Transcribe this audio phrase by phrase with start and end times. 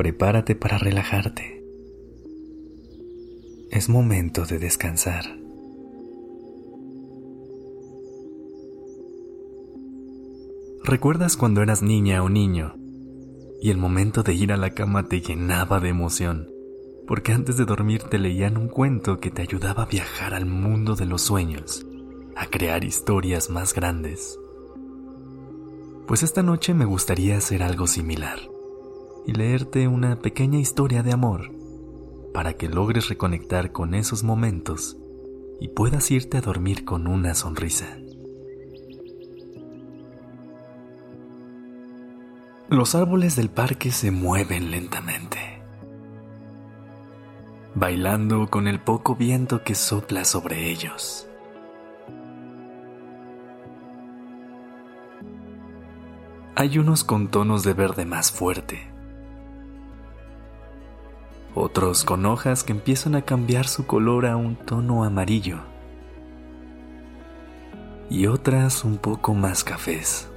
[0.00, 1.62] Prepárate para relajarte.
[3.70, 5.26] Es momento de descansar.
[10.84, 12.76] ¿Recuerdas cuando eras niña o niño
[13.60, 16.48] y el momento de ir a la cama te llenaba de emoción?
[17.06, 20.96] Porque antes de dormir te leían un cuento que te ayudaba a viajar al mundo
[20.96, 21.86] de los sueños,
[22.36, 24.38] a crear historias más grandes.
[26.06, 28.49] Pues esta noche me gustaría hacer algo similar
[29.30, 31.52] y leerte una pequeña historia de amor
[32.34, 34.96] para que logres reconectar con esos momentos
[35.60, 37.96] y puedas irte a dormir con una sonrisa.
[42.68, 45.62] Los árboles del parque se mueven lentamente,
[47.76, 51.28] bailando con el poco viento que sopla sobre ellos.
[56.56, 58.89] Hay unos con tonos de verde más fuerte,
[61.54, 65.60] otros con hojas que empiezan a cambiar su color a un tono amarillo
[68.08, 70.28] y otras un poco más cafés.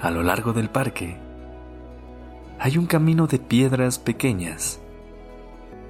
[0.00, 1.18] A lo largo del parque
[2.58, 4.80] hay un camino de piedras pequeñas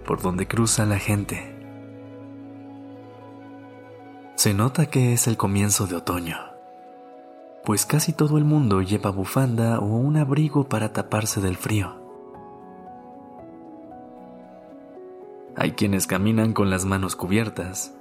[0.05, 1.57] por donde cruza la gente.
[4.35, 6.50] Se nota que es el comienzo de otoño,
[7.65, 11.97] pues casi todo el mundo lleva bufanda o un abrigo para taparse del frío.
[15.57, 17.95] Hay quienes caminan con las manos cubiertas,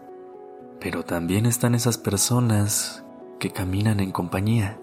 [0.80, 3.04] pero también están esas personas
[3.40, 4.80] que caminan en compañía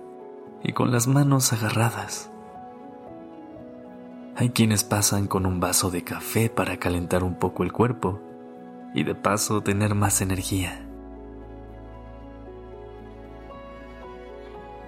[0.63, 2.31] y con las manos agarradas.
[4.35, 8.21] Hay quienes pasan con un vaso de café para calentar un poco el cuerpo
[8.95, 10.86] y de paso tener más energía.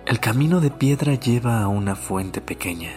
[0.09, 2.93] El camino de piedra lleva a una fuente pequeña,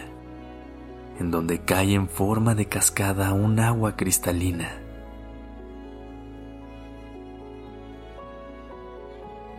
[1.20, 4.80] en donde cae en forma de cascada un agua cristalina.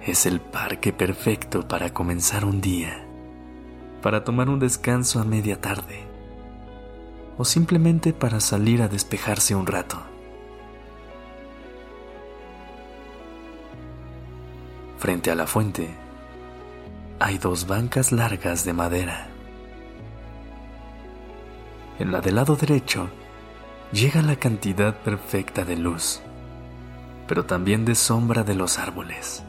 [0.03, 3.05] Es el parque perfecto para comenzar un día
[4.01, 6.03] para tomar un descanso a media tarde
[7.37, 10.01] o simplemente para salir a despejarse un rato.
[14.97, 16.03] Frente a la fuente
[17.19, 19.27] hay dos bancas largas de madera.
[21.99, 23.09] En la del lado derecho
[23.91, 26.21] llega la cantidad perfecta de luz,
[27.27, 29.43] pero también de sombra de los árboles.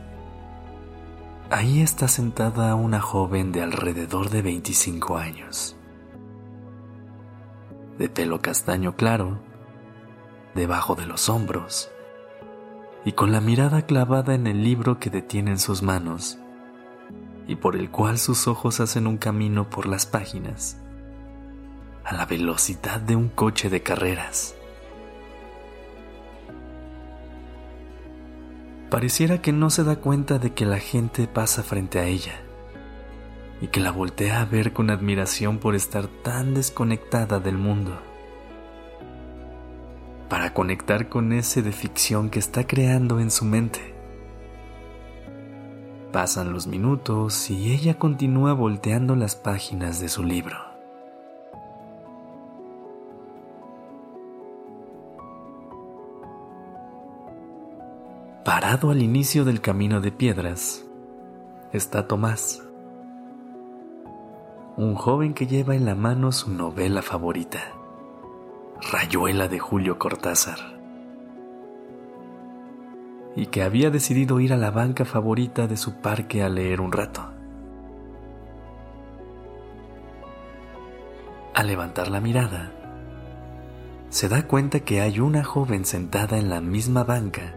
[1.50, 5.76] Ahí está sentada una joven de alrededor de 25 años,
[7.98, 9.40] de pelo castaño claro,
[10.54, 11.90] debajo de los hombros,
[13.04, 16.38] y con la mirada clavada en el libro que detiene en sus manos,
[17.46, 20.78] y por el cual sus ojos hacen un camino por las páginas,
[22.04, 24.54] a la velocidad de un coche de carreras.
[28.90, 32.40] Pareciera que no se da cuenta de que la gente pasa frente a ella
[33.60, 37.98] y que la voltea a ver con admiración por estar tan desconectada del mundo.
[40.28, 43.93] Para conectar con ese de ficción que está creando en su mente.
[46.14, 50.56] Pasan los minutos y ella continúa volteando las páginas de su libro.
[58.44, 60.86] Parado al inicio del camino de piedras
[61.72, 62.62] está Tomás,
[64.76, 67.72] un joven que lleva en la mano su novela favorita,
[68.92, 70.73] Rayuela de Julio Cortázar,
[73.36, 76.92] y que había decidido ir a la banca favorita de su parque a leer un
[76.92, 77.30] rato.
[81.54, 82.72] Al levantar la mirada,
[84.08, 87.54] se da cuenta que hay una joven sentada en la misma banca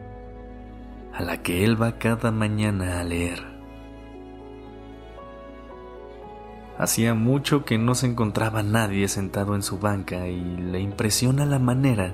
[1.14, 3.44] a la que él va cada mañana a leer.
[6.78, 11.58] Hacía mucho que no se encontraba nadie sentado en su banca y le impresiona la
[11.58, 12.14] manera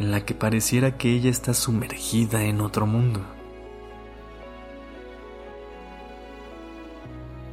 [0.00, 3.20] en la que pareciera que ella está sumergida en otro mundo.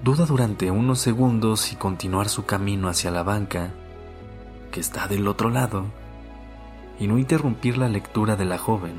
[0.01, 3.71] Duda durante unos segundos si continuar su camino hacia la banca,
[4.71, 5.87] que está del otro lado,
[6.97, 8.95] y no interrumpir la lectura de la joven,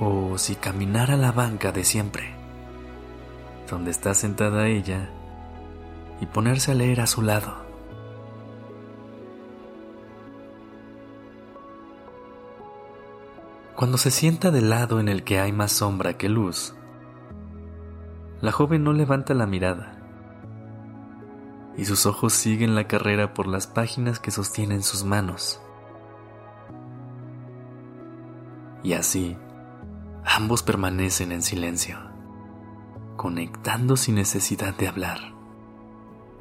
[0.00, 2.30] o si caminar a la banca de siempre,
[3.70, 5.10] donde está sentada ella,
[6.22, 7.67] y ponerse a leer a su lado.
[13.78, 16.74] Cuando se sienta del lado en el que hay más sombra que luz,
[18.40, 19.92] la joven no levanta la mirada
[21.76, 25.60] y sus ojos siguen la carrera por las páginas que sostienen sus manos.
[28.82, 29.36] Y así,
[30.24, 31.98] ambos permanecen en silencio,
[33.16, 35.20] conectando sin necesidad de hablar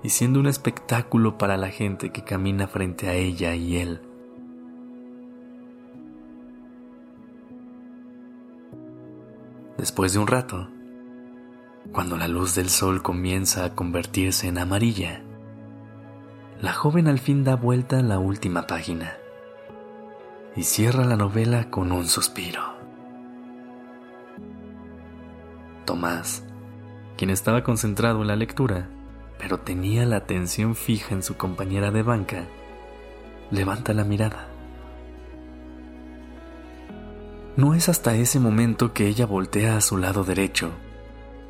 [0.01, 4.06] y siendo un espectáculo para la gente que camina frente a ella y él.
[9.87, 10.67] Después de un rato,
[11.93, 15.21] cuando la luz del sol comienza a convertirse en amarilla,
[16.59, 19.15] la joven al fin da vuelta a la última página
[20.57, 22.61] y cierra la novela con un suspiro.
[25.85, 26.43] Tomás,
[27.15, 28.89] quien estaba concentrado en la lectura,
[29.39, 32.43] pero tenía la atención fija en su compañera de banca,
[33.51, 34.49] levanta la mirada.
[37.57, 40.69] No es hasta ese momento que ella voltea a su lado derecho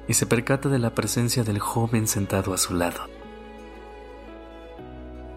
[0.08, 3.02] y se percata de la presencia del joven sentado a su lado.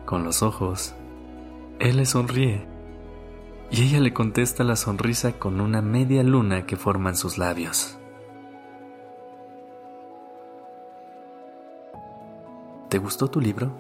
[0.07, 0.95] Con los ojos,
[1.81, 2.69] él le sonríe
[3.73, 7.99] y ella le contesta la sonrisa con una media luna que forman sus labios.
[12.89, 13.73] ¿Te gustó tu libro?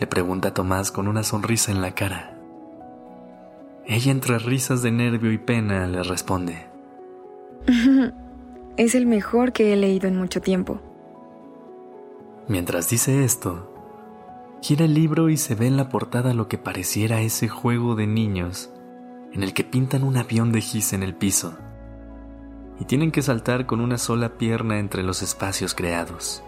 [0.00, 2.39] Le pregunta Tomás con una sonrisa en la cara.
[3.86, 6.66] Ella entre risas de nervio y pena le responde.
[8.76, 10.80] Es el mejor que he leído en mucho tiempo.
[12.48, 13.70] Mientras dice esto,
[14.62, 18.06] gira el libro y se ve en la portada lo que pareciera ese juego de
[18.06, 18.70] niños
[19.32, 21.56] en el que pintan un avión de gis en el piso
[22.80, 26.42] y tienen que saltar con una sola pierna entre los espacios creados.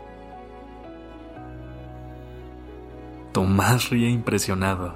[3.33, 4.95] Tomás ríe impresionado,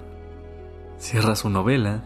[0.99, 2.03] cierra su novela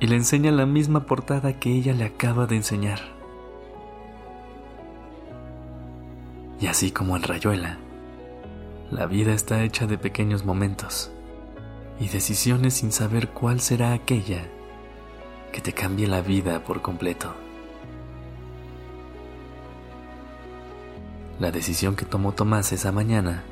[0.00, 3.00] y le enseña la misma portada que ella le acaba de enseñar.
[6.60, 7.78] Y así como en Rayuela,
[8.90, 11.10] la vida está hecha de pequeños momentos
[12.00, 14.46] y decisiones sin saber cuál será aquella
[15.52, 17.34] que te cambie la vida por completo.
[21.40, 23.44] La decisión que tomó Tomás esa mañana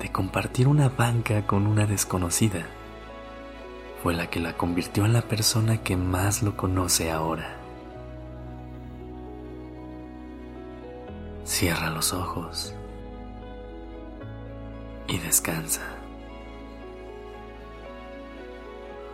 [0.00, 2.66] de compartir una banca con una desconocida
[4.02, 7.56] fue la que la convirtió en la persona que más lo conoce ahora.
[11.44, 12.74] Cierra los ojos
[15.08, 15.82] y descansa.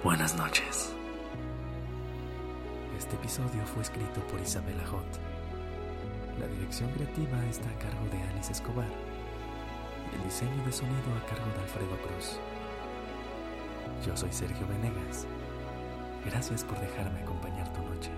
[0.05, 0.93] Buenas noches.
[2.99, 5.07] Este episodio fue escrito por Isabela Hot.
[6.39, 8.87] La dirección creativa está a cargo de Alice Escobar
[10.15, 12.39] el diseño de sonido a cargo de Alfredo Cruz.
[14.07, 15.27] Yo soy Sergio Venegas.
[16.25, 18.11] Gracias por dejarme acompañar tu noche.